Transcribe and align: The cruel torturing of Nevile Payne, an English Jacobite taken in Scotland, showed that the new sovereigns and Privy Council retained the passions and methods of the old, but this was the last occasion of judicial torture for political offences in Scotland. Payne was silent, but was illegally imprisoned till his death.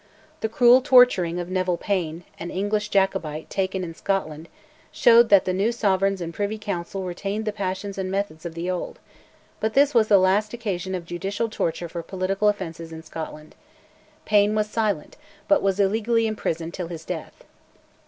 The 0.39 0.49
cruel 0.49 0.81
torturing 0.81 1.39
of 1.39 1.47
Nevile 1.51 1.77
Payne, 1.77 2.23
an 2.39 2.49
English 2.49 2.89
Jacobite 2.89 3.47
taken 3.51 3.83
in 3.83 3.93
Scotland, 3.93 4.49
showed 4.91 5.29
that 5.29 5.45
the 5.45 5.53
new 5.53 5.71
sovereigns 5.71 6.21
and 6.21 6.33
Privy 6.33 6.57
Council 6.57 7.03
retained 7.03 7.45
the 7.45 7.51
passions 7.51 7.99
and 7.99 8.09
methods 8.09 8.43
of 8.43 8.55
the 8.55 8.67
old, 8.67 8.97
but 9.59 9.75
this 9.75 9.93
was 9.93 10.07
the 10.07 10.17
last 10.17 10.55
occasion 10.55 10.95
of 10.95 11.05
judicial 11.05 11.49
torture 11.49 11.87
for 11.87 12.01
political 12.01 12.49
offences 12.49 12.91
in 12.91 13.03
Scotland. 13.03 13.53
Payne 14.25 14.55
was 14.55 14.67
silent, 14.67 15.17
but 15.47 15.61
was 15.61 15.79
illegally 15.79 16.25
imprisoned 16.25 16.73
till 16.73 16.87
his 16.87 17.05
death. 17.05 17.43